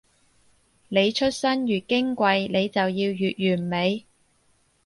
[0.87, 4.07] 你出身越矜貴，你就要越完美